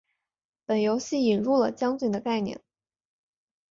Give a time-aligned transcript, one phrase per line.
[0.65, 2.59] 本游戏引人了将军的概念。